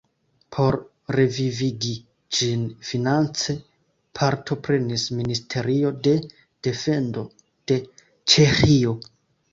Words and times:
Por 0.55 0.75
revivigi 1.15 1.91
ĝin 2.37 2.63
finance 2.91 3.55
partoprenis 4.21 5.05
Ministerio 5.19 5.93
de 6.09 6.17
defendo 6.69 7.29
de 7.73 7.81
Ĉeĥio. 8.35 8.97